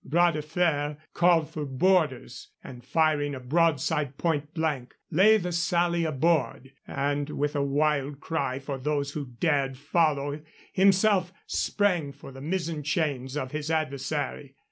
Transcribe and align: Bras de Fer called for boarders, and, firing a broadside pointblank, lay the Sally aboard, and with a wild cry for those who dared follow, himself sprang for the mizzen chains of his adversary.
Bras 0.03 0.33
de 0.33 0.41
Fer 0.41 0.97
called 1.13 1.47
for 1.47 1.63
boarders, 1.63 2.47
and, 2.63 2.83
firing 2.83 3.35
a 3.35 3.39
broadside 3.39 4.17
pointblank, 4.17 4.93
lay 5.11 5.37
the 5.37 5.51
Sally 5.51 6.05
aboard, 6.05 6.71
and 6.87 7.29
with 7.29 7.55
a 7.55 7.61
wild 7.61 8.19
cry 8.19 8.57
for 8.57 8.79
those 8.79 9.11
who 9.11 9.27
dared 9.39 9.77
follow, 9.77 10.41
himself 10.73 11.31
sprang 11.45 12.11
for 12.11 12.31
the 12.31 12.41
mizzen 12.41 12.81
chains 12.81 13.37
of 13.37 13.51
his 13.51 13.69
adversary. 13.69 14.55